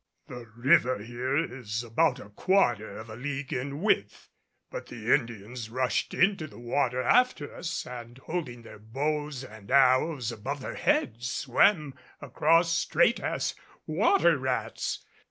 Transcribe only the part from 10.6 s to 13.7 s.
their heads, swam across straight as